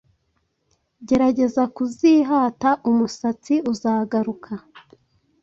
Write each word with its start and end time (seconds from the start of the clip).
gerageza 1.07 1.63
kuzihata 1.75 2.69
umusatsi 2.89 3.53
uzagaruka 3.71 4.51